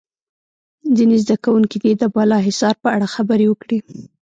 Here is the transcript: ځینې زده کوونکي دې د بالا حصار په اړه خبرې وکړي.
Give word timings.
ځینې 0.95 1.15
زده 1.23 1.35
کوونکي 1.43 1.77
دې 1.83 1.93
د 2.01 2.03
بالا 2.15 2.37
حصار 2.47 2.75
په 2.83 2.87
اړه 2.95 3.07
خبرې 3.15 3.45
وکړي. 3.49 3.79